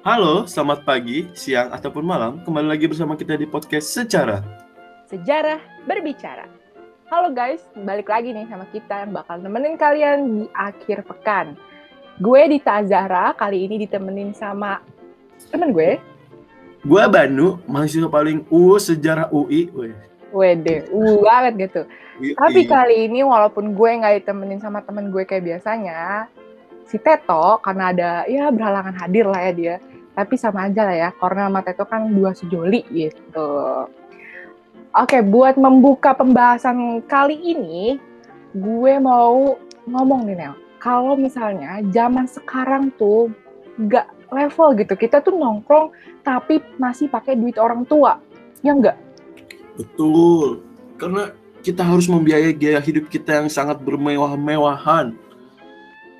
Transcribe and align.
Halo, 0.00 0.48
selamat 0.48 0.88
pagi, 0.88 1.28
siang, 1.36 1.76
ataupun 1.76 2.00
malam. 2.00 2.40
Kembali 2.40 2.72
lagi 2.72 2.88
bersama 2.88 3.20
kita 3.20 3.36
di 3.36 3.44
podcast 3.44 3.84
Secara. 3.84 4.40
Sejarah 5.12 5.60
berbicara. 5.84 6.48
Halo 7.12 7.28
guys, 7.36 7.60
balik 7.84 8.08
lagi 8.08 8.32
nih 8.32 8.48
sama 8.48 8.64
kita 8.72 9.04
yang 9.04 9.12
bakal 9.12 9.36
nemenin 9.44 9.76
kalian 9.76 10.18
di 10.24 10.44
akhir 10.56 11.04
pekan. 11.04 11.52
Gue 12.16 12.48
Dita 12.48 12.80
Zahra, 12.88 13.36
kali 13.36 13.68
ini 13.68 13.84
ditemenin 13.84 14.32
sama 14.32 14.80
temen 15.52 15.76
gue. 15.76 16.00
Gue 16.80 17.02
Banu, 17.04 17.60
mahasiswa 17.68 18.08
paling 18.08 18.48
U 18.48 18.80
sejarah 18.80 19.28
UI. 19.28 19.68
Weh. 19.68 19.92
Wede, 20.32 20.88
uh 20.96 21.20
banget 21.20 21.68
gitu. 21.68 21.80
Tapi 22.40 22.64
kali 22.64 23.04
ini 23.04 23.20
walaupun 23.20 23.76
gue 23.76 23.90
nggak 24.00 24.24
ditemenin 24.24 24.64
sama 24.64 24.80
temen 24.80 25.12
gue 25.12 25.28
kayak 25.28 25.44
biasanya, 25.44 26.24
si 26.90 26.98
Teto 26.98 27.62
karena 27.62 27.94
ada 27.94 28.10
ya 28.26 28.50
berhalangan 28.50 28.98
hadir 28.98 29.30
lah 29.30 29.46
ya 29.46 29.52
dia. 29.54 29.76
Tapi 30.10 30.34
sama 30.34 30.66
aja 30.66 30.82
lah 30.82 30.96
ya, 30.98 31.10
karena 31.14 31.46
sama 31.46 31.60
Teto 31.62 31.86
kan 31.86 32.10
dua 32.10 32.34
sejoli 32.34 32.82
gitu. 32.90 33.50
Oke, 34.90 35.22
buat 35.22 35.54
membuka 35.54 36.10
pembahasan 36.18 37.06
kali 37.06 37.38
ini, 37.38 37.94
gue 38.50 38.92
mau 38.98 39.54
ngomong 39.86 40.26
nih 40.26 40.34
Nel. 40.34 40.54
Kalau 40.82 41.14
misalnya 41.14 41.78
zaman 41.94 42.26
sekarang 42.26 42.90
tuh 42.98 43.30
nggak 43.78 44.34
level 44.34 44.74
gitu, 44.82 44.98
kita 44.98 45.22
tuh 45.22 45.38
nongkrong 45.38 45.94
tapi 46.26 46.58
masih 46.76 47.06
pakai 47.06 47.38
duit 47.38 47.54
orang 47.54 47.86
tua, 47.86 48.18
ya 48.66 48.74
nggak? 48.74 48.98
Betul. 49.78 50.66
Karena 50.98 51.30
kita 51.62 51.86
harus 51.86 52.10
membiayai 52.10 52.50
gaya 52.52 52.82
hidup 52.82 53.06
kita 53.06 53.40
yang 53.40 53.48
sangat 53.48 53.78
bermewah-mewahan. 53.78 55.14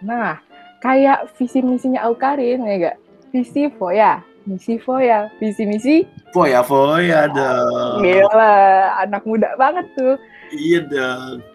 Nah, 0.00 0.38
kayak 0.81 1.31
visi 1.36 1.61
misinya 1.61 2.03
Aukarin 2.09 2.64
ya 2.64 2.77
gak? 2.91 2.97
Visi 3.31 3.70
Foya, 3.78 4.25
misi 4.48 4.81
Foya, 4.81 5.31
visi 5.39 5.62
misi 5.69 5.97
Foya-foya 6.34 7.31
dong. 7.31 8.03
gila, 8.03 8.59
anak 9.06 9.23
muda 9.23 9.55
banget 9.55 9.86
tuh. 9.95 10.17
Iya 10.51 10.81
dong. 10.89 11.47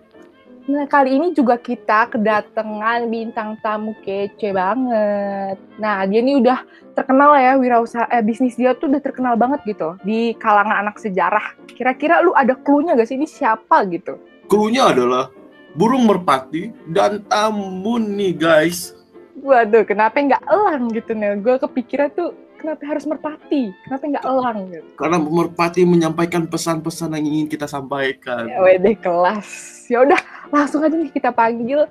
Nah, 0.66 0.90
kali 0.90 1.14
ini 1.14 1.30
juga 1.30 1.62
kita 1.62 2.10
kedatangan 2.10 3.06
bintang 3.06 3.54
tamu 3.62 3.94
kece 4.02 4.50
banget. 4.50 5.62
Nah, 5.78 6.02
dia 6.10 6.20
ini 6.26 6.42
udah 6.42 6.66
terkenal 6.98 7.38
ya, 7.38 7.54
wirausaha 7.54 8.10
eh, 8.10 8.26
bisnis 8.26 8.58
dia 8.58 8.74
tuh 8.74 8.90
udah 8.90 8.98
terkenal 8.98 9.38
banget 9.38 9.62
gitu 9.70 9.94
di 10.02 10.34
kalangan 10.42 10.82
anak 10.82 10.98
sejarah. 10.98 11.54
Kira-kira 11.70 12.26
lu 12.26 12.34
ada 12.34 12.58
clue-nya 12.58 12.98
gak 12.98 13.06
sih 13.06 13.14
ini 13.14 13.30
siapa 13.30 13.86
gitu? 13.94 14.18
Krunya 14.50 14.90
adalah 14.90 15.30
burung 15.78 16.10
merpati 16.10 16.74
dan 16.90 17.22
tambun 17.30 18.18
nih 18.18 18.34
guys. 18.34 18.98
Waduh, 19.46 19.86
kenapa 19.86 20.18
nggak 20.18 20.42
elang 20.50 20.90
gitu 20.90 21.14
nih? 21.14 21.38
Gue 21.38 21.62
kepikiran 21.62 22.10
tuh 22.18 22.34
kenapa 22.58 22.82
harus 22.90 23.06
merpati? 23.06 23.70
Kenapa 23.86 24.04
nggak 24.10 24.26
elang 24.26 24.60
gitu? 24.74 24.90
Karena 24.98 25.18
merpati 25.22 25.86
menyampaikan 25.86 26.50
pesan-pesan 26.50 27.14
yang 27.14 27.26
ingin 27.30 27.48
kita 27.54 27.70
sampaikan. 27.70 28.50
Ya 28.50 28.58
wede 28.66 28.98
kelas. 28.98 29.46
Ya 29.86 30.02
udah, 30.02 30.18
langsung 30.50 30.82
aja 30.82 30.98
nih 30.98 31.14
kita 31.14 31.30
panggil 31.30 31.86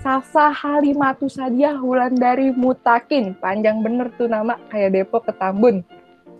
Sasa 0.00 0.48
Halimatu 0.48 1.28
Sadia 1.28 1.76
Wulandari 1.76 2.56
Mutakin. 2.56 3.36
Panjang 3.36 3.84
bener 3.84 4.08
tuh 4.16 4.24
nama 4.24 4.56
kayak 4.72 4.96
Depok 4.96 5.28
ke 5.28 5.32
Tambun. 5.36 5.84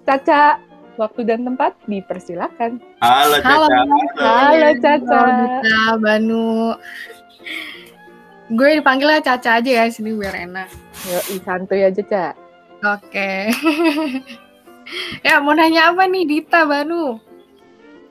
Caca, 0.08 0.60
waktu 0.96 1.28
dan 1.28 1.44
tempat 1.44 1.76
dipersilakan. 1.84 2.80
Halo, 3.04 3.36
Halo. 3.44 3.68
Caca. 3.68 4.24
Halo 4.24 4.70
Caca. 4.80 5.12
Halo 5.12 5.32
Dita, 5.44 5.80
Banu. 6.00 6.72
Gue 8.52 8.76
dipanggilnya 8.76 9.24
Caca 9.24 9.56
aja 9.56 9.70
ya 9.70 9.84
sini 9.88 10.12
biar 10.12 10.36
enak. 10.36 10.68
Yo, 11.08 11.40
santuy 11.40 11.80
aja, 11.80 12.02
Ca. 12.04 12.26
Oke. 12.84 13.48
ya 15.26 15.40
mau 15.40 15.56
nanya 15.56 15.88
apa 15.88 16.04
nih 16.04 16.28
Dita, 16.28 16.68
Banu? 16.68 17.16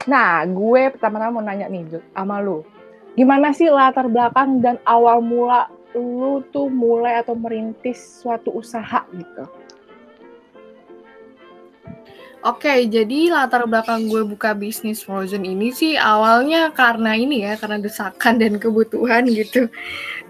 Nah, 0.09 0.41
gue 0.49 0.89
pertama-tama 0.89 1.39
mau 1.39 1.45
nanya 1.45 1.69
nih 1.69 2.01
sama 2.17 2.41
lu. 2.41 2.65
Gimana 3.13 3.53
sih 3.53 3.69
latar 3.69 4.09
belakang 4.09 4.57
dan 4.57 4.81
awal 4.89 5.21
mula 5.21 5.69
lu 5.93 6.41
tuh 6.49 6.65
mulai 6.73 7.21
atau 7.21 7.37
merintis 7.37 8.01
suatu 8.25 8.49
usaha 8.57 9.05
gitu? 9.13 9.45
Oke, 12.43 12.91
jadi 12.91 13.31
latar 13.31 13.63
belakang 13.63 14.11
gue 14.11 14.27
buka 14.27 14.51
bisnis 14.51 14.99
Frozen 14.99 15.47
ini 15.47 15.71
sih 15.71 15.95
awalnya 15.95 16.75
karena 16.75 17.15
ini 17.15 17.47
ya, 17.47 17.55
karena 17.55 17.79
desakan 17.79 18.35
dan 18.35 18.59
kebutuhan 18.59 19.23
gitu. 19.31 19.71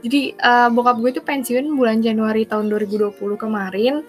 Jadi 0.03 0.35
eh, 0.35 0.69
bokap 0.69 0.99
gue 0.99 1.11
tuh 1.15 1.23
pensiun 1.23 1.65
bulan 1.79 2.03
Januari 2.03 2.43
tahun 2.43 2.67
2020 2.67 3.15
kemarin 3.39 4.03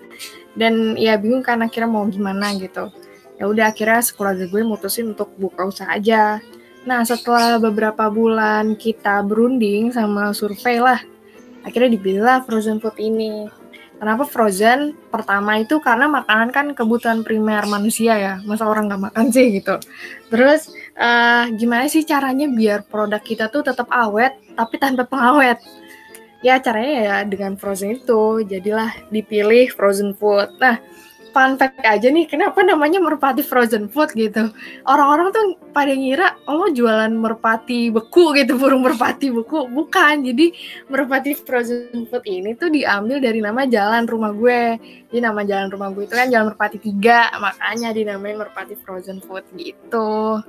dan 0.58 0.98
ya 0.98 1.14
bingung 1.14 1.46
kan 1.46 1.62
akhirnya 1.62 1.90
mau 1.90 2.04
gimana 2.10 2.50
gitu. 2.58 2.90
Ya 3.38 3.46
udah 3.46 3.70
akhirnya 3.70 4.02
sekeluarga 4.02 4.46
gue 4.46 4.62
mutusin 4.66 5.14
untuk 5.14 5.30
buka 5.38 5.66
usaha 5.66 5.90
aja. 5.90 6.42
Nah, 6.84 7.00
setelah 7.02 7.56
beberapa 7.56 8.06
bulan 8.12 8.76
kita 8.76 9.24
berunding 9.24 9.88
sama 9.90 10.36
survei 10.36 10.78
lah, 10.78 11.00
akhirnya 11.64 11.96
dipilihlah 11.96 12.44
Frozen 12.44 12.78
Food 12.78 13.00
ini. 13.00 13.48
Kenapa 13.94 14.26
frozen? 14.26 14.92
Pertama 15.08 15.62
itu 15.62 15.78
karena 15.80 16.10
makanan 16.10 16.50
kan 16.50 16.66
kebutuhan 16.76 17.22
primer 17.24 17.64
manusia 17.64 18.18
ya. 18.18 18.34
Masa 18.44 18.66
orang 18.68 18.90
nggak 18.90 19.00
makan 19.00 19.32
sih 19.32 19.54
gitu. 19.62 19.80
Terus 20.28 20.74
eh, 20.98 21.44
gimana 21.54 21.86
sih 21.88 22.02
caranya 22.04 22.50
biar 22.50 22.84
produk 22.84 23.22
kita 23.22 23.48
tuh 23.48 23.64
tetap 23.64 23.88
awet 23.88 24.34
tapi 24.58 24.76
tanpa 24.82 25.06
pengawet? 25.08 25.56
Ya 26.44 26.60
caranya 26.60 26.94
ya 27.00 27.16
dengan 27.24 27.56
frozen 27.56 27.96
itu. 27.96 28.44
Jadilah 28.44 28.92
dipilih 29.08 29.72
frozen 29.72 30.12
food. 30.12 30.52
Nah, 30.60 30.76
fun 31.32 31.56
fact 31.56 31.80
aja 31.82 32.12
nih, 32.12 32.28
kenapa 32.28 32.60
namanya 32.60 33.00
merpati 33.00 33.40
frozen 33.40 33.88
food 33.88 34.12
gitu? 34.12 34.52
Orang-orang 34.84 35.32
tuh 35.32 35.56
pada 35.72 35.90
ngira 35.90 36.36
oh 36.44 36.68
jualan 36.68 37.10
merpati 37.10 37.88
beku 37.88 38.36
gitu, 38.36 38.60
burung 38.60 38.84
merpati 38.84 39.32
beku. 39.32 39.72
Bukan. 39.72 40.20
Jadi 40.20 40.52
merpati 40.92 41.32
frozen 41.32 42.04
food 42.12 42.28
ini 42.28 42.52
tuh 42.60 42.68
diambil 42.68 43.24
dari 43.24 43.40
nama 43.40 43.64
jalan 43.64 44.04
rumah 44.04 44.36
gue. 44.36 44.76
Jadi 45.08 45.20
nama 45.24 45.40
jalan 45.48 45.72
rumah 45.72 45.96
gue 45.96 46.04
itu 46.04 46.12
kan 46.12 46.28
jalan 46.28 46.52
merpati 46.52 46.76
3, 46.76 47.40
makanya 47.40 47.88
dinamain 47.96 48.36
merpati 48.36 48.76
frozen 48.76 49.24
food 49.24 49.48
gitu. 49.56 50.44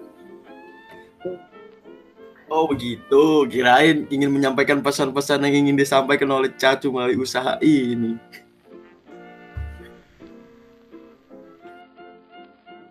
Oh 2.45 2.69
begitu, 2.69 3.49
kirain 3.49 4.05
ingin 4.13 4.29
menyampaikan 4.29 4.77
pesan-pesan 4.77 5.41
yang 5.49 5.65
ingin 5.65 5.77
disampaikan 5.81 6.29
oleh 6.29 6.53
Cacu 6.53 6.93
melalui 6.93 7.17
usaha 7.17 7.57
ini. 7.57 8.21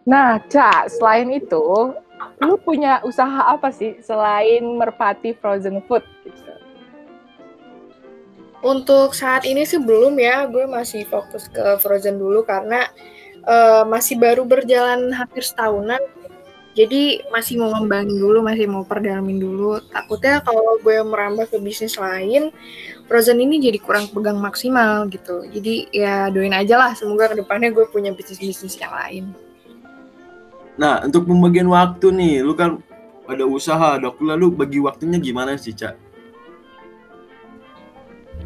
Nah, 0.05 0.43
Ca, 0.51 0.91
selain 0.91 1.31
itu, 1.31 1.95
lu 2.43 2.55
punya 2.61 2.99
usaha 3.07 3.47
apa 3.47 3.71
sih 3.71 3.97
selain 4.03 4.67
merpati 4.75 5.33
frozen 5.39 5.81
food? 5.87 6.03
Gitu? 6.27 6.55
Untuk 8.65 9.13
saat 9.13 9.45
ini 9.45 9.69
sih 9.69 9.77
belum 9.77 10.17
ya, 10.17 10.49
gue 10.49 10.65
masih 10.65 11.05
fokus 11.05 11.53
ke 11.53 11.77
Frozen 11.85 12.17
dulu 12.17 12.49
karena 12.49 12.89
eh, 13.45 13.85
masih 13.85 14.17
baru 14.17 14.49
berjalan 14.49 15.13
hampir 15.13 15.45
setahunan. 15.45 16.01
Jadi 16.75 17.23
masih 17.31 17.63
mau 17.63 17.71
ngembangin 17.71 18.19
dulu, 18.19 18.43
masih 18.43 18.67
mau 18.67 18.83
perdalamin 18.83 19.39
dulu. 19.39 19.79
Takutnya 19.95 20.43
kalau 20.43 20.75
gue 20.83 20.99
merambah 21.07 21.47
ke 21.47 21.63
bisnis 21.63 21.95
lain, 21.95 22.51
Frozen 23.07 23.39
ini 23.39 23.63
jadi 23.63 23.79
kurang 23.79 24.11
pegang 24.11 24.43
maksimal 24.43 25.07
gitu. 25.07 25.47
Jadi 25.47 25.87
ya 25.95 26.27
doain 26.35 26.51
aja 26.51 26.75
lah, 26.75 26.91
semoga 26.99 27.31
ke 27.31 27.39
depannya 27.39 27.71
gue 27.71 27.87
punya 27.87 28.11
bisnis-bisnis 28.11 28.75
yang 28.75 28.91
lain. 28.91 29.25
Nah, 30.75 31.07
untuk 31.07 31.31
pembagian 31.31 31.71
waktu 31.71 32.11
nih, 32.11 32.35
lu 32.43 32.59
kan 32.59 32.83
ada 33.31 33.47
usaha, 33.47 33.95
ada 33.95 34.11
kuliah, 34.11 34.35
lu 34.35 34.51
bagi 34.51 34.83
waktunya 34.83 35.23
gimana 35.23 35.55
sih, 35.55 35.71
Cak? 35.71 35.95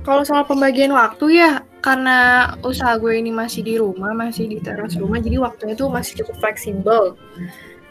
Kalau 0.05 0.21
soal 0.29 0.45
pembagian 0.45 0.93
waktu 0.93 1.41
ya, 1.41 1.65
karena 1.81 2.53
usaha 2.61 2.93
gue 3.01 3.17
ini 3.17 3.33
masih 3.33 3.65
di 3.65 3.81
rumah, 3.81 4.13
masih 4.13 4.53
di 4.53 4.61
teras 4.61 4.93
rumah, 5.01 5.17
jadi 5.17 5.41
waktunya 5.41 5.73
tuh 5.73 5.89
masih 5.89 6.21
cukup 6.21 6.37
fleksibel. 6.45 7.17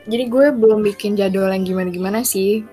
Jadi 0.08 0.24
gue 0.32 0.56
belum 0.56 0.88
bikin 0.88 1.20
jadwal 1.20 1.52
yang 1.52 1.68
gimana-gimana 1.68 2.24
sih. 2.24 2.64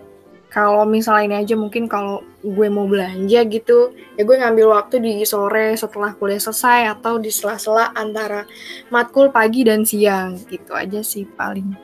Kalau 0.54 0.86
misalnya 0.86 1.26
ini 1.26 1.36
aja 1.42 1.58
mungkin 1.58 1.90
kalau 1.90 2.22
gue 2.46 2.68
mau 2.70 2.86
belanja 2.86 3.42
gitu, 3.50 3.90
ya 4.14 4.22
gue 4.22 4.36
ngambil 4.38 4.70
waktu 4.70 5.02
di 5.02 5.26
sore 5.26 5.74
setelah 5.74 6.14
kuliah 6.14 6.38
selesai 6.38 6.94
atau 6.94 7.18
di 7.18 7.26
sela-sela 7.34 7.90
antara 7.90 8.46
matkul 8.86 9.34
pagi 9.34 9.66
dan 9.66 9.82
siang 9.82 10.38
gitu 10.46 10.70
aja 10.70 11.02
sih 11.02 11.26
paling. 11.26 11.74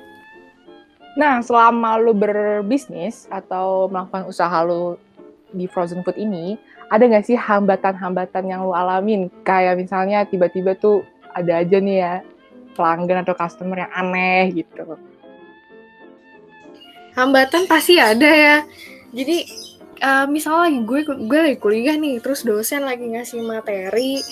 Nah, 1.18 1.42
selama 1.42 1.98
lu 1.98 2.14
berbisnis 2.14 3.26
atau 3.26 3.90
melakukan 3.90 4.30
usaha 4.30 4.62
lu 4.62 4.94
di 5.50 5.66
frozen 5.66 6.06
food 6.06 6.14
ini, 6.14 6.54
ada 6.94 7.02
nggak 7.02 7.26
sih 7.26 7.34
hambatan-hambatan 7.34 8.46
yang 8.46 8.62
lu 8.62 8.70
alamin? 8.70 9.26
Kayak 9.42 9.82
misalnya 9.82 10.22
tiba-tiba 10.22 10.78
tuh 10.78 11.02
ada 11.34 11.58
aja 11.58 11.82
nih 11.82 11.96
ya 11.98 12.14
pelanggan 12.78 13.26
atau 13.26 13.34
customer 13.34 13.82
yang 13.82 13.92
aneh 13.98 14.62
gitu. 14.62 14.94
Hambatan 17.14 17.64
pasti 17.70 17.96
ada 17.96 18.30
ya. 18.30 18.56
Jadi 19.10 19.36
eh, 20.00 20.26
misalnya 20.30 20.70
lagi 20.70 20.80
gue 20.84 21.00
gue 21.26 21.38
lagi 21.38 21.58
kuliah 21.58 21.96
nih, 21.98 22.22
terus 22.22 22.42
dosen 22.42 22.86
lagi 22.86 23.04
ngasih 23.06 23.42
materi, 23.42 24.22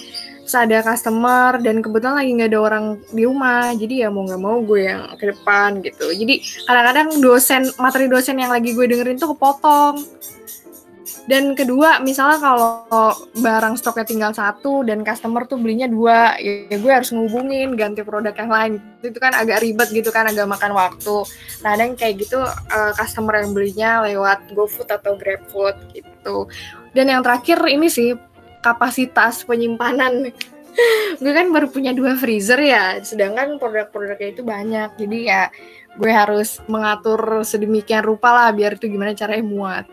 terus 0.48 0.64
ada 0.64 0.80
customer 0.80 1.60
dan 1.60 1.84
kebetulan 1.84 2.24
lagi 2.24 2.30
nggak 2.32 2.50
ada 2.56 2.60
orang 2.64 2.84
di 3.12 3.28
rumah 3.28 3.68
jadi 3.76 3.94
ya 4.00 4.08
mau 4.08 4.24
nggak 4.24 4.40
mau 4.40 4.64
gue 4.64 4.88
yang 4.88 5.04
ke 5.20 5.28
depan 5.28 5.84
gitu 5.84 6.08
jadi 6.08 6.40
kadang-kadang 6.64 7.08
dosen 7.20 7.62
materi 7.76 8.08
dosen 8.08 8.40
yang 8.40 8.48
lagi 8.48 8.72
gue 8.72 8.88
dengerin 8.88 9.20
tuh 9.20 9.36
kepotong 9.36 10.00
dan 11.28 11.52
kedua 11.52 12.00
misalnya 12.00 12.40
kalau 12.40 12.88
barang 13.36 13.76
stoknya 13.76 14.08
tinggal 14.08 14.32
satu 14.32 14.80
dan 14.80 15.04
customer 15.04 15.44
tuh 15.44 15.60
belinya 15.60 15.84
dua 15.84 16.40
ya 16.40 16.72
gue 16.72 16.88
harus 16.88 17.12
ngubungin 17.12 17.76
ganti 17.76 18.00
produk 18.00 18.32
yang 18.32 18.48
lain. 18.48 18.72
Itu 19.04 19.20
kan 19.20 19.36
agak 19.36 19.60
ribet 19.60 19.92
gitu 19.92 20.08
kan 20.08 20.24
agak 20.24 20.48
makan 20.48 20.72
waktu. 20.72 21.28
Nah 21.60 21.76
kadang 21.76 22.00
kayak 22.00 22.24
gitu 22.24 22.40
uh, 22.48 22.92
customer 22.96 23.44
yang 23.44 23.52
belinya 23.52 24.08
lewat 24.08 24.48
GoFood 24.56 24.88
atau 24.88 25.20
GrabFood 25.20 25.76
gitu. 25.92 26.48
Dan 26.96 27.12
yang 27.12 27.20
terakhir 27.20 27.60
ini 27.68 27.92
sih 27.92 28.16
kapasitas 28.64 29.44
penyimpanan. 29.44 30.32
Gue 31.20 31.32
kan 31.34 31.52
baru 31.52 31.68
punya 31.68 31.92
dua 31.92 32.16
freezer 32.16 32.56
ya 32.62 33.04
sedangkan 33.04 33.60
produk-produknya 33.60 34.28
itu 34.32 34.42
banyak. 34.48 34.96
Jadi 34.96 35.18
ya 35.28 35.52
gue 35.92 36.08
harus 36.08 36.62
mengatur 36.72 37.44
sedemikian 37.44 38.00
rupa 38.00 38.32
lah 38.32 38.48
biar 38.54 38.80
itu 38.80 38.88
gimana 38.88 39.12
caranya 39.12 39.44
muat. 39.44 39.84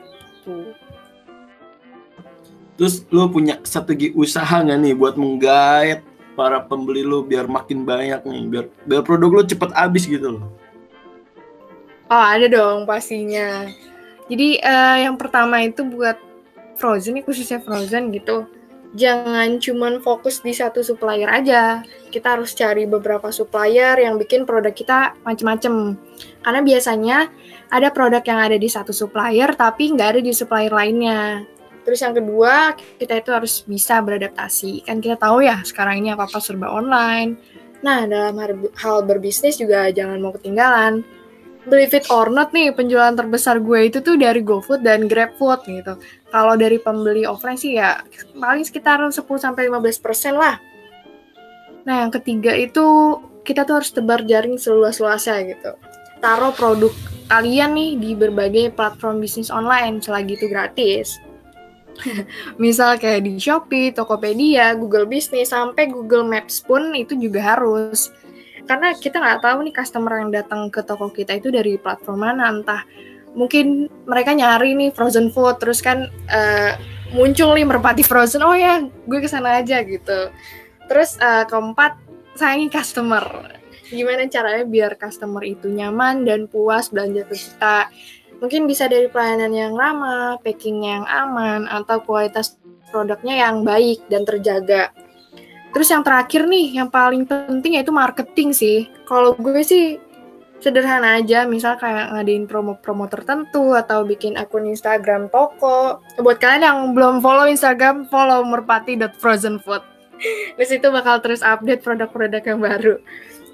Tuh 0.45 0.84
terus 2.75 3.04
lo 3.12 3.31
punya 3.31 3.60
strategi 3.63 4.12
usaha 4.16 4.63
nggak 4.63 4.80
nih 4.80 4.94
buat 4.95 5.16
menggait 5.16 6.00
para 6.36 6.60
pembeli 6.63 7.01
lo 7.01 7.24
biar 7.24 7.48
makin 7.48 7.88
banyak 7.88 8.22
nih 8.27 8.42
biar 8.51 8.66
biar 8.83 9.01
produk 9.04 9.31
lo 9.31 9.44
cepet 9.44 9.72
habis 9.72 10.04
gitu 10.07 10.39
loh 10.39 10.45
oh 12.12 12.25
ada 12.36 12.45
dong 12.51 12.83
pastinya 12.83 13.68
jadi 14.27 14.60
uh, 14.60 14.98
yang 15.07 15.16
pertama 15.16 15.63
itu 15.63 15.88
buat 15.88 16.19
frozen 16.75 17.16
nih 17.16 17.24
khususnya 17.24 17.63
frozen 17.63 18.12
gitu 18.12 18.44
jangan 18.95 19.60
cuman 19.60 20.00
fokus 20.00 20.39
di 20.39 20.56
satu 20.56 20.80
supplier 20.81 21.28
aja. 21.28 21.83
Kita 22.10 22.39
harus 22.39 22.56
cari 22.56 22.88
beberapa 22.88 23.28
supplier 23.30 24.00
yang 24.00 24.16
bikin 24.16 24.48
produk 24.48 24.71
kita 24.71 25.19
macem-macem. 25.28 26.00
Karena 26.42 26.62
biasanya 26.63 27.18
ada 27.69 27.92
produk 27.92 28.24
yang 28.24 28.39
ada 28.39 28.56
di 28.56 28.71
satu 28.71 28.95
supplier 28.95 29.51
tapi 29.54 29.92
nggak 29.92 30.18
ada 30.18 30.21
di 30.24 30.31
supplier 30.31 30.71
lainnya. 30.71 31.44
Terus 31.85 32.01
yang 32.01 32.17
kedua, 32.17 32.73
kita 32.97 33.21
itu 33.21 33.29
harus 33.29 33.61
bisa 33.63 34.01
beradaptasi. 34.01 34.83
Kan 34.89 34.99
kita 34.99 35.21
tahu 35.21 35.45
ya 35.45 35.61
sekarang 35.61 36.01
ini 36.01 36.11
apa-apa 36.11 36.41
serba 36.41 36.73
online. 36.73 37.37
Nah, 37.85 38.09
dalam 38.09 38.33
hal 38.73 38.97
berbisnis 39.05 39.61
juga 39.61 39.93
jangan 39.93 40.17
mau 40.17 40.33
ketinggalan 40.33 41.05
believe 41.65 41.93
it 41.97 42.05
or 42.13 42.29
not 42.29 42.53
nih 42.53 42.71
penjualan 42.71 43.13
terbesar 43.13 43.57
gue 43.59 43.89
itu 43.89 43.99
tuh 43.99 44.15
dari 44.15 44.41
GoFood 44.45 44.85
dan 44.85 45.09
GrabFood 45.09 45.65
gitu. 45.65 45.93
Kalau 46.29 46.53
dari 46.55 46.77
pembeli 46.77 47.25
offline 47.25 47.57
sih 47.57 47.77
ya 47.77 48.01
paling 48.37 48.63
sekitar 48.63 49.01
10 49.01 49.17
sampai 49.17 49.67
15% 49.69 50.37
lah. 50.37 50.61
Nah, 51.85 52.05
yang 52.05 52.11
ketiga 52.13 52.53
itu 52.53 53.17
kita 53.45 53.65
tuh 53.65 53.81
harus 53.81 53.93
tebar 53.93 54.25
jaring 54.25 54.57
seluas-luasnya 54.57 55.37
gitu. 55.53 55.71
Taruh 56.21 56.53
produk 56.53 56.93
kalian 57.29 57.77
nih 57.77 57.91
di 57.97 58.11
berbagai 58.17 58.73
platform 58.73 59.21
bisnis 59.21 59.53
online 59.53 60.01
selagi 60.01 60.37
itu 60.37 60.49
gratis. 60.49 61.17
Misal 62.63 63.00
kayak 63.00 63.25
di 63.25 63.39
Shopee, 63.39 63.95
Tokopedia, 63.95 64.75
Google 64.75 65.07
Business, 65.07 65.51
sampai 65.51 65.88
Google 65.89 66.27
Maps 66.27 66.62
pun 66.63 66.94
itu 66.94 67.15
juga 67.15 67.56
harus. 67.56 68.12
Karena 68.65 68.97
kita 68.97 69.21
nggak 69.21 69.42
tahu 69.45 69.57
nih 69.69 69.75
customer 69.75 70.13
yang 70.19 70.31
datang 70.33 70.74
ke 70.74 70.81
toko 70.81 71.13
kita 71.13 71.38
itu 71.38 71.53
dari 71.53 71.77
platform 71.77 72.25
mana. 72.25 72.50
Entah 72.50 72.81
mungkin 73.38 73.92
mereka 74.07 74.33
nyari 74.33 74.74
nih 74.74 74.89
frozen 74.95 75.30
food 75.30 75.59
terus 75.59 75.83
kan 75.83 76.09
uh, 76.31 76.71
muncul 77.13 77.51
nih 77.53 77.68
merpati 77.68 78.01
frozen 78.01 78.42
oh 78.42 78.56
ya 78.56 78.81
gue 78.81 79.19
ke 79.21 79.30
sana 79.30 79.62
aja 79.62 79.86
gitu. 79.86 80.33
Terus 80.89 81.19
uh, 81.21 81.45
keempat 81.45 82.00
sayangi 82.33 82.74
customer. 82.74 83.24
Gimana 83.86 84.25
caranya 84.25 84.65
biar 84.65 84.97
customer 84.97 85.45
itu 85.45 85.69
nyaman 85.69 86.25
dan 86.25 86.50
puas 86.50 86.89
belanja 86.89 87.21
ke 87.30 87.38
kita 87.38 87.94
mungkin 88.39 88.67
bisa 88.67 88.89
dari 88.89 89.07
pelayanan 89.07 89.51
yang 89.51 89.73
ramah 89.73 90.39
packing 90.41 90.83
yang 90.83 91.03
aman 91.07 91.67
atau 91.67 92.01
kualitas 92.03 92.59
produknya 92.89 93.49
yang 93.49 93.67
baik 93.67 94.03
dan 94.07 94.23
terjaga 94.23 94.91
Terus 95.75 95.91
yang 95.91 96.07
terakhir 96.07 96.47
nih, 96.47 96.79
yang 96.79 96.87
paling 96.87 97.27
penting 97.27 97.75
yaitu 97.75 97.91
marketing 97.91 98.55
sih. 98.55 98.87
Kalau 99.03 99.35
gue 99.35 99.59
sih 99.59 99.99
sederhana 100.63 101.19
aja, 101.19 101.43
misal 101.43 101.75
kayak 101.75 102.15
ngadain 102.15 102.47
promo-promo 102.47 103.11
tertentu 103.11 103.75
atau 103.75 104.07
bikin 104.07 104.39
akun 104.39 104.71
Instagram 104.71 105.27
toko. 105.27 105.99
Buat 106.15 106.39
kalian 106.39 106.63
yang 106.63 106.79
belum 106.95 107.19
follow 107.19 107.43
Instagram, 107.51 108.07
follow 108.07 108.47
merpati.frozenfood. 108.47 109.83
Di 110.55 110.63
situ 110.71 110.87
bakal 110.95 111.19
terus 111.19 111.43
update 111.43 111.83
produk-produk 111.83 112.39
yang 112.39 112.63
baru. 112.63 112.95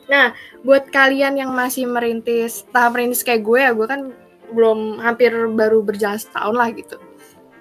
Nah, 0.06 0.38
buat 0.62 0.94
kalian 0.94 1.42
yang 1.42 1.58
masih 1.58 1.90
merintis, 1.90 2.70
tahap 2.70 3.02
merintis 3.02 3.26
kayak 3.26 3.42
gue 3.42 3.60
ya, 3.66 3.74
gue 3.74 3.88
kan 3.90 4.14
belum 4.52 5.00
hampir 5.02 5.32
baru 5.52 5.82
berjalan 5.82 6.20
setahun 6.20 6.56
lah 6.56 6.70
gitu 6.76 7.00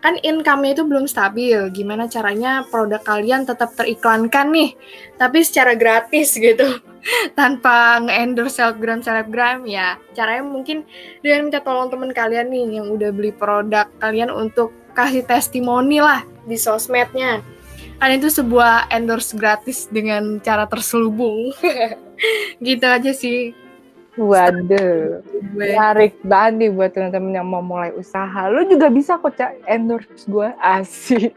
kan 0.01 0.17
income-nya 0.25 0.81
itu 0.81 0.85
belum 0.85 1.05
stabil. 1.05 1.57
Gimana 1.71 2.09
caranya 2.09 2.65
produk 2.67 3.01
kalian 3.05 3.45
tetap 3.45 3.77
teriklankan 3.77 4.49
nih, 4.49 4.73
tapi 5.21 5.45
secara 5.45 5.77
gratis 5.77 6.35
gitu, 6.35 6.81
tanpa 7.39 8.01
nge-endorse 8.01 8.61
selebgram 8.61 9.05
selebgram 9.05 9.69
ya. 9.69 10.01
Caranya 10.17 10.45
mungkin 10.45 10.89
dengan 11.21 11.49
minta 11.49 11.61
tolong 11.61 11.93
teman 11.93 12.11
kalian 12.17 12.49
nih 12.49 12.81
yang 12.81 12.87
udah 12.91 13.13
beli 13.13 13.31
produk 13.31 13.87
kalian 14.01 14.33
untuk 14.33 14.73
kasih 14.97 15.23
testimoni 15.23 16.01
lah 16.01 16.25
di 16.49 16.57
sosmednya. 16.57 17.45
Kan 18.01 18.17
itu 18.17 18.33
sebuah 18.33 18.89
endorse 18.89 19.37
gratis 19.37 19.85
dengan 19.93 20.41
cara 20.41 20.65
terselubung. 20.65 21.53
gitu 22.65 22.87
aja 22.89 23.13
sih. 23.13 23.53
Waduh, 24.21 25.25
menarik 25.57 26.13
banget 26.21 26.53
nih 26.61 26.71
buat 26.77 26.93
teman-teman 26.93 27.41
yang 27.41 27.49
mau 27.49 27.65
mulai 27.65 27.89
usaha. 27.97 28.53
Lu 28.53 28.69
juga 28.69 28.93
bisa 28.93 29.17
kok 29.17 29.33
cak 29.33 29.65
endorse 29.65 30.29
gue, 30.29 30.53
asik. 30.61 31.33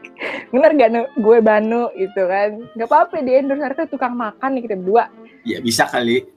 Bener 0.52 0.76
gak 0.76 0.90
no? 0.92 1.08
gue 1.16 1.40
Banu 1.40 1.88
gitu 1.96 2.28
kan? 2.28 2.60
Gak 2.76 2.84
apa-apa 2.92 3.24
di 3.24 3.40
endorse 3.40 3.64
harusnya 3.64 3.88
tukang 3.88 4.12
makan 4.12 4.60
nih 4.60 4.68
kita 4.68 4.76
berdua. 4.76 5.08
Ya 5.48 5.64
bisa 5.64 5.88
kali. 5.88 6.28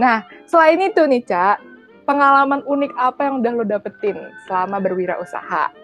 Nah, 0.00 0.24
selain 0.48 0.80
itu 0.80 1.04
nih 1.04 1.20
cak, 1.28 1.60
pengalaman 2.08 2.64
unik 2.64 2.96
apa 2.96 3.28
yang 3.28 3.44
udah 3.44 3.52
lo 3.52 3.64
dapetin 3.68 4.16
selama 4.48 4.80
berwirausaha? 4.80 5.76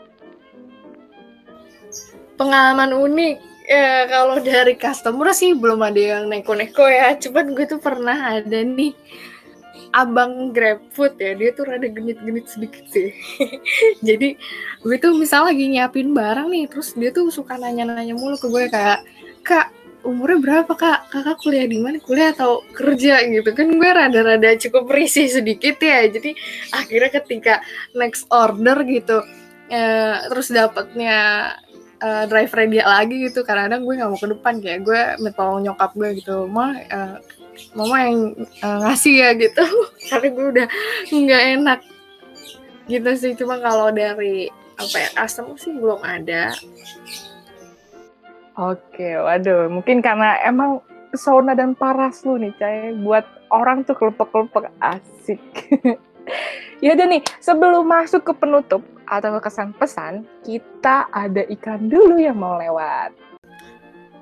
Pengalaman 2.41 2.97
unik, 2.97 3.37
ya 3.69 4.09
kalau 4.09 4.41
dari 4.41 4.73
customer 4.73 5.37
sih 5.37 5.53
belum 5.53 5.85
ada 5.85 6.01
yang 6.01 6.33
neko-neko 6.33 6.89
ya. 6.89 7.13
Cuman 7.21 7.53
gue 7.53 7.69
tuh 7.69 7.77
pernah 7.77 8.41
ada 8.41 8.59
nih 8.65 8.97
abang 9.93 10.51
GrabFood 10.57 11.21
ya 11.21 11.37
dia 11.37 11.51
tuh 11.53 11.69
rada 11.69 11.85
genit-genit 11.87 12.49
sedikit 12.49 12.85
sih. 12.89 13.13
Jadi 14.09 14.35
gue 14.81 14.97
tuh 14.97 15.13
misal 15.15 15.47
lagi 15.47 15.69
nyiapin 15.69 16.17
barang 16.17 16.49
nih 16.49 16.65
terus 16.67 16.97
dia 16.97 17.13
tuh 17.13 17.29
suka 17.29 17.61
nanya-nanya 17.61 18.17
mulu 18.17 18.41
ke 18.41 18.49
gue 18.49 18.65
kayak 18.73 19.05
kak 19.45 19.69
umurnya 20.03 20.39
berapa 20.43 20.73
kak? 20.75 21.15
Kakak 21.15 21.37
kuliah 21.45 21.69
di 21.69 21.79
mana? 21.79 22.03
Kuliah 22.03 22.35
atau 22.35 22.67
kerja? 22.75 23.23
Gitu. 23.23 23.55
Kan 23.55 23.69
gue 23.79 23.91
rada-rada 23.93 24.51
cukup 24.59 24.91
risih 24.91 25.31
sedikit 25.31 25.79
ya. 25.79 26.09
Jadi 26.11 26.35
akhirnya 26.75 27.11
ketika 27.23 27.55
next 27.95 28.27
order 28.33 28.83
gitu 28.83 29.23
eh, 29.71 30.17
terus 30.27 30.51
dapatnya 30.51 31.21
uh, 32.03 32.25
driver 32.27 32.67
dia 32.67 32.85
lagi 32.85 33.31
gitu 33.31 33.47
kadang-kadang 33.47 33.87
gue 33.87 33.95
nggak 34.03 34.11
mau 34.11 34.19
ke 34.19 34.29
depan 34.35 34.55
kayak 34.59 34.81
gue 34.83 35.01
minta 35.23 35.45
nyokap 35.63 35.91
gue 35.95 36.09
gitu 36.19 36.37
mah 36.51 36.73
uh, 36.91 37.17
mama 37.77 37.97
yang 38.05 38.19
uh, 38.65 38.79
ngasih 38.89 39.15
ya 39.21 39.31
gitu. 39.37 39.65
Karena 40.09 40.29
gue 40.33 40.47
udah 40.59 40.67
nggak 41.13 41.43
enak 41.59 41.81
gitu 42.89 43.11
sih. 43.17 43.33
Cuma 43.37 43.61
kalau 43.61 43.93
dari 43.93 44.49
apa 44.77 44.97
ya 44.99 45.09
customer 45.15 45.57
sih 45.61 45.73
belum 45.77 46.01
ada. 46.03 46.53
Oke 48.59 49.17
waduh. 49.17 49.69
Mungkin 49.73 50.05
karena 50.05 50.37
emang 50.45 50.85
sauna 51.17 51.57
dan 51.57 51.73
paras 51.77 52.25
lu 52.25 52.37
nih 52.37 52.53
cai. 52.61 52.93
Buat 53.01 53.25
orang 53.53 53.85
tuh 53.85 53.97
kelepek-kelepek 53.97 54.73
asik. 54.81 55.43
Ya 56.83 56.99
udah 56.99 57.07
nih 57.07 57.23
sebelum 57.39 57.87
masuk 57.87 58.27
ke 58.27 58.35
penutup 58.35 58.83
atau 59.07 59.39
ke 59.39 59.41
kesan 59.47 59.71
pesan 59.79 60.27
kita 60.43 61.07
ada 61.15 61.47
iklan 61.47 61.87
dulu 61.87 62.19
yang 62.19 62.39
mau 62.39 62.59
lewat. 62.59 63.15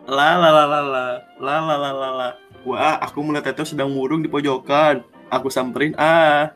La 0.04 0.37
la 0.37 0.52
la 0.52 0.64
la 0.68 0.80
la. 0.84 1.04
La 1.40 1.56
la 1.64 1.76
la 1.76 1.90
la 1.92 2.10
la 2.12 2.28
Wah, 2.60 3.00
aku 3.00 3.24
melihat 3.24 3.56
Teto 3.56 3.64
sedang 3.64 3.88
murung 3.88 4.20
di 4.20 4.28
pojokan. 4.28 5.00
Aku 5.32 5.48
samperin, 5.48 5.96
ah. 5.96 6.52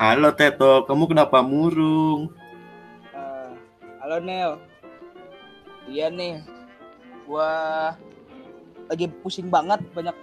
Halo 0.00 0.32
Teto, 0.32 0.88
kamu 0.88 1.12
kenapa 1.12 1.44
murung? 1.44 2.32
Uh, 3.12 3.52
halo 4.00 4.16
Nel. 4.16 4.56
Iya 5.84 6.08
nih, 6.08 6.40
gua 7.28 7.52
lagi 8.88 9.12
pusing 9.20 9.52
banget, 9.52 9.84
banyak 9.92 10.16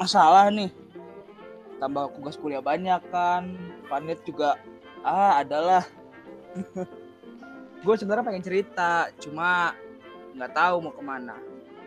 masalah 0.00 0.48
nih. 0.48 0.72
Tambah 1.76 2.16
tugas 2.16 2.40
kuliah 2.40 2.64
banyak 2.64 3.02
kan, 3.12 3.60
panet 3.92 4.24
juga 4.24 4.56
ah 5.04 5.44
adalah. 5.44 5.84
gue 7.84 7.94
sebenarnya 8.00 8.24
pengen 8.24 8.46
cerita, 8.46 9.12
cuma 9.20 9.76
nggak 10.32 10.52
tahu 10.56 10.80
mau 10.80 10.94
ke 10.96 11.02
mana 11.04 11.36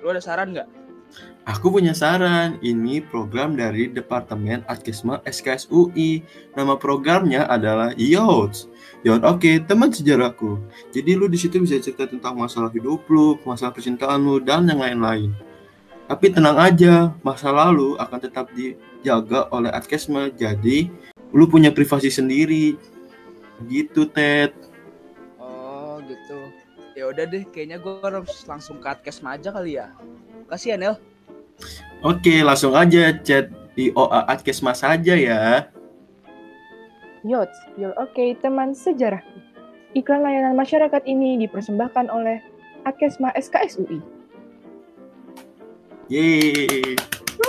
Lu 0.06 0.14
ada 0.14 0.22
saran 0.22 0.54
nggak? 0.54 0.85
Aku 1.46 1.70
punya 1.70 1.94
saran. 1.94 2.58
Ini 2.66 3.06
program 3.06 3.54
dari 3.54 3.86
Departemen 3.86 4.66
Adkesma 4.66 5.22
SKS 5.30 5.70
UI. 5.70 6.26
Nama 6.58 6.74
programnya 6.74 7.46
adalah 7.46 7.94
YOTS. 7.94 8.66
YOT 9.06 9.22
oke, 9.22 9.52
teman 9.70 9.94
sejarahku. 9.94 10.58
Jadi 10.90 11.14
lu 11.14 11.30
di 11.30 11.38
situ 11.38 11.62
bisa 11.62 11.78
cerita 11.78 12.10
tentang 12.10 12.34
masalah 12.34 12.74
hidup 12.74 13.06
lu, 13.14 13.38
masalah 13.46 13.70
percintaan 13.78 14.26
lu, 14.26 14.42
dan 14.42 14.66
yang 14.66 14.82
lain-lain. 14.82 15.38
Tapi 16.10 16.34
tenang 16.34 16.58
aja, 16.58 17.14
masa 17.22 17.54
lalu 17.54 17.94
akan 18.02 18.20
tetap 18.22 18.50
dijaga 18.58 19.46
oleh 19.54 19.70
Adkesma. 19.70 20.34
Jadi 20.34 20.90
lu 21.30 21.46
punya 21.46 21.70
privasi 21.70 22.10
sendiri. 22.10 22.74
Gitu, 23.70 24.10
Ted. 24.10 24.50
Oh 25.38 26.02
gitu. 26.10 26.50
Ya 26.98 27.06
udah 27.06 27.30
deh, 27.30 27.46
kayaknya 27.54 27.78
gue 27.78 28.02
harus 28.02 28.42
langsung 28.50 28.82
ke 28.82 28.90
Adkesma 28.90 29.38
aja 29.38 29.54
kali 29.54 29.78
ya. 29.78 29.94
Kasih 30.46 30.76
ya 30.76 30.78
Nel. 30.78 30.96
Oke, 32.06 32.46
langsung 32.46 32.78
aja 32.78 33.16
chat 33.26 33.50
di 33.74 33.90
OA 33.98 34.30
Adkesma 34.30 34.78
saja 34.78 35.18
ya. 35.18 35.68
Yots, 37.26 37.58
you're 37.74 37.98
okay, 37.98 38.38
teman 38.38 38.78
sejarah. 38.78 39.26
Iklan 39.98 40.22
layanan 40.22 40.54
masyarakat 40.54 41.02
ini 41.10 41.42
dipersembahkan 41.42 42.14
oleh 42.14 42.38
Akesma 42.86 43.34
SKS 43.34 43.82
UI. 43.82 43.98
Yeay. 46.06 46.94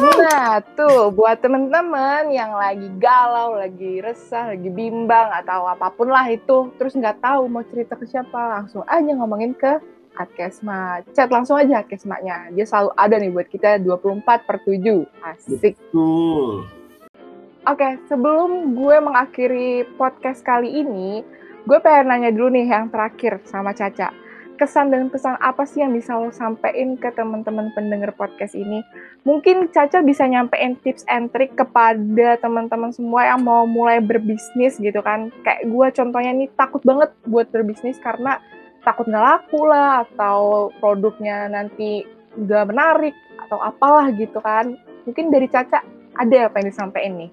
Nah, 0.01 0.65
tuh 0.75 1.13
buat 1.13 1.45
teman-teman 1.45 2.33
yang 2.33 2.57
lagi 2.57 2.89
galau, 2.97 3.61
lagi 3.61 4.01
resah, 4.01 4.57
lagi 4.57 4.73
bimbang 4.73 5.29
atau 5.45 5.69
apa 5.69 5.93
pun 5.93 6.09
lah 6.09 6.25
itu, 6.33 6.73
terus 6.81 6.97
nggak 6.97 7.21
tahu 7.21 7.45
mau 7.47 7.63
cerita 7.69 7.95
ke 7.95 8.09
siapa, 8.09 8.61
langsung 8.61 8.83
aja 8.89 9.13
ngomongin 9.13 9.53
ke 9.53 9.77
Adkesma. 10.17 11.05
Chat 11.13 11.29
langsung 11.29 11.61
aja 11.61 11.85
Adkesmanya. 11.85 12.51
Dia 12.51 12.65
selalu 12.65 12.91
ada 12.97 13.15
nih 13.21 13.31
buat 13.31 13.49
kita 13.53 13.79
24 13.85 14.49
per 14.49 14.57
7. 14.65 15.05
Asik. 15.23 15.77
Betul. 15.77 16.67
Oke, 17.67 17.99
sebelum 18.07 18.79
gue 18.79 18.97
mengakhiri 19.03 19.91
podcast 19.99 20.47
kali 20.47 20.71
ini, 20.71 21.27
gue 21.67 21.79
pengen 21.83 22.15
nanya 22.15 22.31
dulu 22.31 22.55
nih 22.55 22.71
yang 22.71 22.87
terakhir 22.95 23.43
sama 23.43 23.75
Caca. 23.75 24.15
Kesan 24.55 24.89
dan 24.89 25.11
pesan 25.11 25.35
apa 25.43 25.67
sih 25.67 25.83
yang 25.83 25.93
bisa 25.93 26.17
lo 26.17 26.31
sampein 26.33 26.95
ke 26.95 27.11
teman-teman 27.13 27.75
pendengar 27.75 28.15
podcast 28.15 28.55
ini? 28.55 28.87
Mungkin 29.27 29.69
Caca 29.75 29.99
bisa 30.07 30.31
nyampein 30.31 30.79
tips 30.79 31.03
and 31.11 31.29
trick 31.35 31.59
kepada 31.59 32.39
teman-teman 32.39 32.95
semua 32.95 33.35
yang 33.35 33.43
mau 33.43 33.67
mulai 33.67 33.99
berbisnis 33.99 34.79
gitu 34.79 35.03
kan. 35.03 35.35
Kayak 35.43 35.67
gue 35.67 35.87
contohnya 35.91 36.33
nih 36.39 36.49
takut 36.55 36.81
banget 36.87 37.11
buat 37.27 37.51
berbisnis 37.51 37.99
karena 37.99 38.39
takut 38.87 39.11
nggak 39.11 39.27
laku 39.27 39.67
lah 39.67 40.07
atau 40.07 40.71
produknya 40.79 41.51
nanti 41.51 42.07
nggak 42.39 42.71
menarik 42.71 43.15
atau 43.43 43.59
apalah 43.59 44.15
gitu 44.15 44.39
kan. 44.39 44.79
Mungkin 45.03 45.35
dari 45.35 45.51
Caca 45.51 45.83
ada 46.15 46.47
apa 46.47 46.63
yang 46.63 46.69
disampaikan 46.71 47.15
nih? 47.19 47.31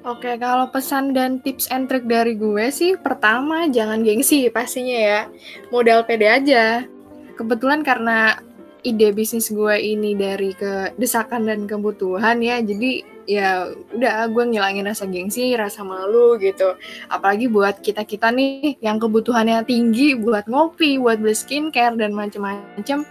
Oke, 0.00 0.40
kalau 0.40 0.72
pesan 0.72 1.12
dan 1.12 1.44
tips 1.44 1.68
and 1.68 1.84
trick 1.84 2.08
dari 2.08 2.32
gue 2.32 2.72
sih, 2.72 2.96
pertama 2.96 3.68
jangan 3.68 4.00
gengsi 4.00 4.48
pastinya 4.48 4.96
ya. 4.96 5.20
Modal 5.68 6.08
pede 6.08 6.24
aja. 6.24 6.88
Kebetulan 7.36 7.84
karena 7.84 8.40
ide 8.80 9.12
bisnis 9.12 9.52
gue 9.52 9.76
ini 9.76 10.16
dari 10.16 10.56
ke 10.56 10.96
desakan 10.96 11.44
dan 11.44 11.68
kebutuhan 11.68 12.40
ya, 12.40 12.64
jadi 12.64 13.04
ya 13.30 13.70
udah 13.94 14.26
gue 14.26 14.44
ngilangin 14.50 14.90
rasa 14.90 15.06
gengsi, 15.06 15.54
rasa 15.54 15.86
malu 15.86 16.34
gitu. 16.42 16.74
Apalagi 17.06 17.46
buat 17.46 17.78
kita-kita 17.78 18.34
nih 18.34 18.82
yang 18.82 18.98
kebutuhannya 18.98 19.62
tinggi 19.62 20.18
buat 20.18 20.50
ngopi, 20.50 20.98
buat 20.98 21.22
beli 21.22 21.38
skincare 21.38 21.94
dan 21.94 22.10
macem-macem. 22.10 23.06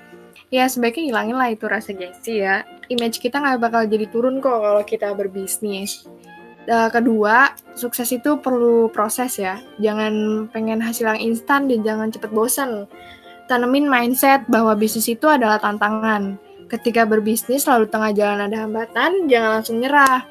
Ya 0.51 0.65
sebaiknya 0.67 1.15
hilangin 1.15 1.37
lah 1.39 1.55
itu 1.55 1.71
rasa 1.71 1.95
gengsi 1.95 2.43
ya. 2.43 2.67
Image 2.91 3.23
kita 3.23 3.39
nggak 3.39 3.63
bakal 3.63 3.81
jadi 3.87 4.11
turun 4.11 4.43
kok 4.43 4.59
kalau 4.59 4.83
kita 4.83 5.15
berbisnis. 5.15 6.03
Uh, 6.69 6.91
kedua, 6.91 7.55
sukses 7.73 8.11
itu 8.11 8.35
perlu 8.43 8.91
proses 8.91 9.39
ya. 9.39 9.63
Jangan 9.79 10.45
pengen 10.51 10.83
hasil 10.83 11.07
yang 11.15 11.21
instan 11.21 11.65
dan 11.71 11.81
jangan 11.81 12.11
cepet 12.11 12.29
bosan. 12.35 12.85
Tanemin 13.49 13.89
mindset 13.89 14.45
bahwa 14.45 14.77
bisnis 14.77 15.09
itu 15.09 15.25
adalah 15.25 15.57
tantangan. 15.57 16.37
Ketika 16.69 17.01
berbisnis 17.09 17.65
lalu 17.65 17.89
tengah 17.89 18.13
jalan 18.13 18.45
ada 18.45 18.69
hambatan, 18.69 19.25
jangan 19.25 19.49
langsung 19.57 19.81
nyerah. 19.81 20.21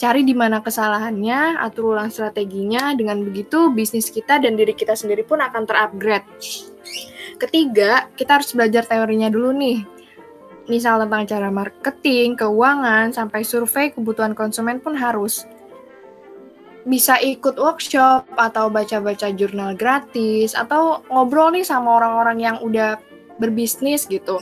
Cari 0.00 0.24
di 0.24 0.32
mana 0.32 0.64
kesalahannya, 0.64 1.60
atur 1.60 1.92
ulang 1.94 2.08
strateginya. 2.08 2.96
Dengan 2.96 3.20
begitu, 3.20 3.68
bisnis 3.70 4.08
kita 4.08 4.40
dan 4.40 4.56
diri 4.56 4.72
kita 4.72 4.96
sendiri 4.96 5.20
pun 5.20 5.44
akan 5.44 5.68
terupgrade. 5.68 6.26
Ketiga, 7.36 8.08
kita 8.16 8.40
harus 8.40 8.56
belajar 8.56 8.88
teorinya 8.88 9.28
dulu 9.28 9.52
nih. 9.52 9.84
Misal 10.72 11.04
tentang 11.04 11.28
cara 11.28 11.52
marketing, 11.52 12.40
keuangan, 12.40 13.12
sampai 13.12 13.44
survei 13.44 13.92
kebutuhan 13.92 14.32
konsumen 14.32 14.80
pun 14.80 14.96
harus 14.96 15.44
bisa 16.82 17.14
ikut 17.22 17.62
workshop 17.62 18.26
atau 18.34 18.66
baca-baca 18.66 19.30
jurnal 19.30 19.78
gratis 19.78 20.56
atau 20.58 21.06
ngobrol 21.06 21.54
nih 21.54 21.62
sama 21.62 22.02
orang-orang 22.02 22.38
yang 22.42 22.56
udah 22.58 22.98
berbisnis 23.38 24.06
gitu. 24.10 24.40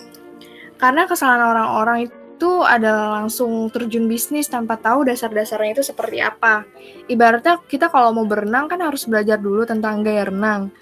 Karena 0.80 1.04
kesalahan 1.04 1.44
orang-orang 1.52 2.08
itu 2.08 2.64
adalah 2.64 3.20
langsung 3.20 3.68
terjun 3.68 4.08
bisnis 4.08 4.48
tanpa 4.48 4.80
tahu 4.80 5.04
dasar-dasarnya 5.04 5.76
itu 5.76 5.84
seperti 5.84 6.24
apa. 6.24 6.64
Ibaratnya 7.04 7.60
kita 7.68 7.92
kalau 7.92 8.16
mau 8.16 8.24
berenang 8.24 8.64
kan 8.64 8.80
harus 8.80 9.04
belajar 9.04 9.36
dulu 9.36 9.68
tentang 9.68 10.00
gaya 10.00 10.24
renang. 10.24 10.72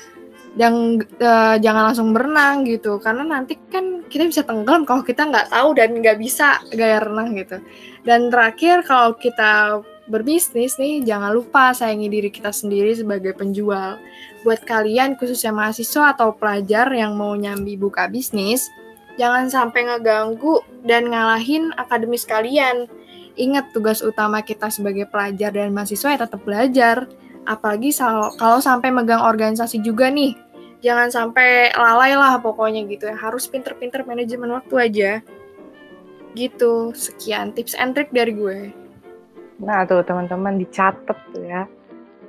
Dan 0.58 1.02
uh, 1.02 1.54
jangan 1.58 1.92
langsung 1.92 2.10
berenang 2.10 2.66
gitu, 2.66 2.98
karena 2.98 3.22
nanti 3.22 3.54
kan 3.70 4.02
kita 4.06 4.26
bisa 4.26 4.42
tenggelam 4.42 4.82
kalau 4.82 5.06
kita 5.06 5.26
nggak 5.26 5.54
tahu 5.54 5.70
dan 5.76 5.98
nggak 5.98 6.18
bisa 6.18 6.58
gaya 6.74 6.98
renang 6.98 7.34
gitu. 7.38 7.62
Dan 8.02 8.30
terakhir 8.30 8.82
kalau 8.82 9.14
kita 9.14 9.82
berbisnis 10.10 10.74
nih, 10.80 11.04
jangan 11.04 11.30
lupa 11.30 11.76
sayangi 11.76 12.10
diri 12.10 12.30
kita 12.32 12.50
sendiri 12.50 12.90
sebagai 12.96 13.38
penjual. 13.38 14.02
Buat 14.42 14.66
kalian 14.66 15.14
khususnya 15.20 15.54
mahasiswa 15.54 16.16
atau 16.16 16.34
pelajar 16.34 16.90
yang 16.90 17.14
mau 17.14 17.34
nyambi 17.38 17.78
buka 17.78 18.10
bisnis, 18.10 18.66
jangan 19.18 19.50
sampai 19.50 19.90
ngeganggu 19.90 20.62
dan 20.86 21.10
ngalahin 21.10 21.74
akademis 21.76 22.24
kalian. 22.24 22.86
Ingat 23.38 23.70
tugas 23.74 24.02
utama 24.02 24.42
kita 24.42 24.70
sebagai 24.70 25.06
pelajar 25.10 25.50
dan 25.54 25.74
mahasiswa 25.74 26.14
ya 26.14 26.18
tetap 26.22 26.42
belajar. 26.42 27.10
Apalagi 27.44 27.90
kalau 28.38 28.58
sampai 28.58 28.94
megang 28.94 29.22
organisasi 29.22 29.82
juga 29.82 30.08
nih. 30.10 30.38
Jangan 30.78 31.10
sampai 31.10 31.74
lalai 31.74 32.14
lah 32.14 32.38
pokoknya 32.38 32.86
gitu 32.86 33.10
ya. 33.10 33.16
Harus 33.18 33.50
pinter-pinter 33.50 34.06
manajemen 34.06 34.54
waktu 34.54 34.74
aja. 34.78 35.10
Gitu. 36.34 36.94
Sekian 36.94 37.50
tips 37.54 37.74
and 37.74 37.94
trick 37.98 38.10
dari 38.14 38.34
gue. 38.34 38.70
Nah 39.58 39.82
tuh 39.86 40.06
teman-teman 40.06 40.58
dicatat 40.58 41.18
tuh 41.34 41.42
ya 41.42 41.66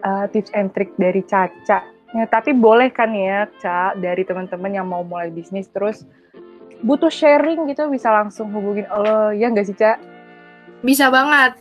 uh, 0.03 0.25
tips 0.31 0.51
and 0.55 0.71
trick 0.75 0.91
dari 0.95 1.23
Caca. 1.25 1.83
Ya, 2.09 2.25
tapi 2.25 2.57
boleh 2.57 2.89
kan 2.89 3.13
ya 3.13 3.45
Ca 3.61 3.93
dari 3.93 4.25
teman-teman 4.25 4.73
yang 4.73 4.89
mau 4.89 5.05
mulai 5.05 5.29
bisnis 5.29 5.69
terus 5.69 6.09
butuh 6.83 7.11
sharing 7.11 7.67
gitu 7.67 7.91
bisa 7.91 8.07
langsung 8.11 8.51
hubungin 8.55 8.87
lo 8.87 9.35
ya 9.35 9.51
nggak 9.51 9.67
sih 9.67 9.75
Ca? 9.75 9.99
Bisa 10.79 11.11
banget. 11.11 11.59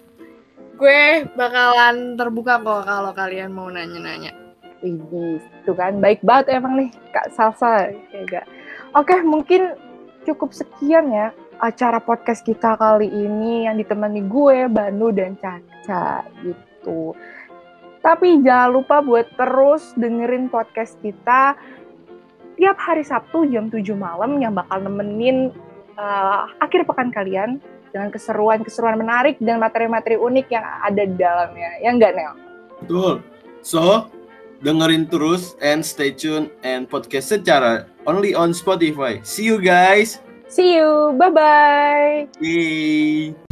Gue 0.79 1.27
bakalan 1.35 2.15
terbuka 2.15 2.63
kok 2.63 2.87
kalau 2.87 3.11
kalian 3.11 3.51
mau 3.51 3.67
nanya-nanya. 3.67 4.31
Wih, 4.79 5.43
itu 5.43 5.73
kan 5.75 5.99
baik 5.99 6.23
banget 6.23 6.55
emang 6.55 6.79
nih 6.79 6.91
Kak 7.11 7.35
Salsa 7.35 7.91
ya 8.15 8.23
gak? 8.31 8.47
Oke, 8.95 9.19
mungkin 9.27 9.75
cukup 10.23 10.55
sekian 10.55 11.11
ya 11.11 11.35
acara 11.59 11.99
podcast 11.99 12.47
kita 12.47 12.79
kali 12.79 13.11
ini 13.11 13.67
yang 13.67 13.75
ditemani 13.75 14.23
gue, 14.31 14.71
Banu, 14.71 15.11
dan 15.11 15.35
Caca 15.43 16.23
gitu. 16.47 17.11
Tapi 17.99 18.39
jangan 18.47 18.71
lupa 18.71 19.03
buat 19.03 19.27
terus 19.35 19.91
dengerin 19.99 20.47
podcast 20.47 20.95
kita 21.03 21.59
tiap 22.59 22.77
hari 22.77 23.07
Sabtu 23.07 23.47
jam 23.49 23.71
7 23.71 23.95
malam 23.95 24.43
yang 24.43 24.53
bakal 24.53 24.83
nemenin 24.83 25.55
uh, 25.95 26.50
akhir 26.59 26.85
pekan 26.85 27.15
kalian 27.15 27.62
dengan 27.95 28.12
keseruan-keseruan 28.12 28.99
menarik 29.00 29.41
dan 29.41 29.62
materi-materi 29.62 30.21
unik 30.21 30.47
yang 30.53 30.67
ada 30.85 31.03
di 31.07 31.17
dalamnya. 31.17 31.71
Ya 31.81 31.88
enggak, 31.95 32.12
Nel? 32.19 32.35
Betul. 32.85 33.25
So, 33.65 34.11
dengerin 34.61 35.09
terus 35.09 35.55
and 35.62 35.81
stay 35.81 36.12
tune 36.12 36.53
and 36.67 36.91
podcast 36.91 37.33
secara 37.33 37.88
only 38.05 38.35
on 38.35 38.53
Spotify. 38.53 39.23
See 39.25 39.47
you 39.47 39.62
guys! 39.62 40.21
See 40.49 40.81
you. 40.81 41.12
Bye-bye. 41.17 42.41
Yay. 42.41 43.48